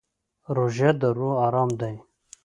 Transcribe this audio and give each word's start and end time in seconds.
روژه 0.55 0.89
د 0.99 1.03
روح 1.17 1.33
ارام 1.45 1.69
دی. 1.79 1.95